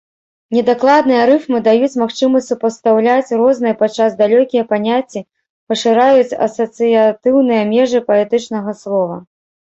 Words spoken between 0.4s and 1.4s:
Недакладныя